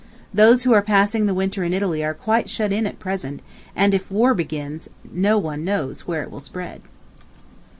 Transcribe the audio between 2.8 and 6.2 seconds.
at present, and if war begins, no one knows